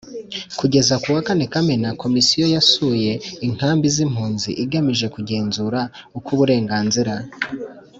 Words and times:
kugeza 0.59 0.93
ku 1.01 1.07
wa 1.15 1.21
kane 1.27 1.45
kamena 1.53 1.89
Komisiyo 2.03 2.45
yasuye 2.55 3.11
inkambi 3.47 3.85
z 3.95 3.97
impunzi 4.05 4.49
igamije 4.63 5.05
kugenzura 5.15 5.79
uko 6.17 6.27
uburenganzira 6.35 7.13